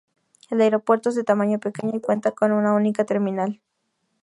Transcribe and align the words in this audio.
El 0.49 0.61
aeropuerto 0.61 1.09
es 1.09 1.15
de 1.15 1.23
tamaño 1.23 1.59
pequeño 1.59 1.91
y 1.95 2.01
cuenta 2.01 2.31
con 2.31 2.51
una 2.53 2.73
única 2.73 3.05
terminal. 3.05 3.61